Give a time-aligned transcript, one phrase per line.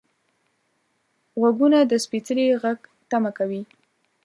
[1.39, 3.61] غوږونه د سپیڅلي غږ تمه کوي